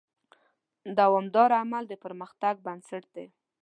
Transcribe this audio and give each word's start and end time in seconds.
دوامداره 0.97 1.55
عمل 1.63 1.83
د 1.87 1.93
پرمختګ 2.03 2.55
بنسټ 2.65 3.03
دی. 3.15 3.27